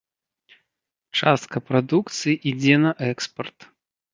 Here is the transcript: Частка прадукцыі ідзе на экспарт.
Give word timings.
Частка 1.19 1.57
прадукцыі 1.67 2.35
ідзе 2.53 2.75
на 2.87 2.91
экспарт. 3.13 3.57